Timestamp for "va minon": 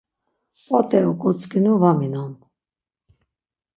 1.81-2.33